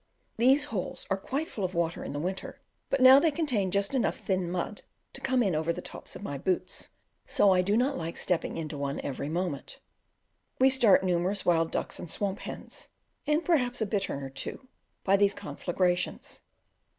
[0.37, 2.59] These holes are quite full of water in the winter,
[2.89, 4.81] but now they contain just enough thin mud
[5.13, 6.89] to come in over the tops of my boots;
[7.27, 9.79] so I do not like stepping into one every moment.
[10.57, 12.89] We start numerous wild ducks and swamp hens,
[13.27, 14.67] and perhaps a bittern or two,
[15.03, 16.41] by these conflagrations.